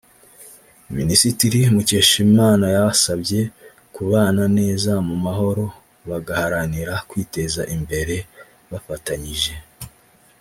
[0.97, 3.41] Minisitiri Mukeshimana yabasabye
[3.95, 5.65] kubana neza mu mahoro
[6.09, 8.15] bagaharanira kwiteza imbere
[8.71, 9.53] bafatanyije